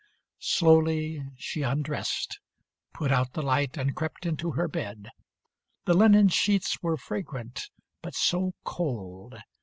[0.39, 2.39] Slowly she undrest,
[2.91, 5.11] Put out the light and crept into her bed.
[5.85, 7.69] The linen sheets were fragrant,
[8.01, 9.35] but so cold.